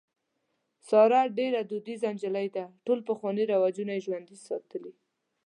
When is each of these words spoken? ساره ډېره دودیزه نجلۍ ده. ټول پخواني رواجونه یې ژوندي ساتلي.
ساره 0.87 1.21
ډېره 1.37 1.59
دودیزه 1.71 2.07
نجلۍ 2.15 2.47
ده. 2.55 2.65
ټول 2.85 2.99
پخواني 3.09 3.43
رواجونه 3.51 3.91
یې 3.95 4.03
ژوندي 4.05 4.37
ساتلي. 4.47 4.93